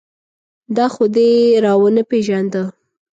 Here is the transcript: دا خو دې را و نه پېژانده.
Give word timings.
دا 0.75 0.85
خو 0.93 1.03
دې 1.15 1.29
را 1.63 1.73
و 1.81 1.83
نه 1.95 2.03
پېژانده. 2.09 2.63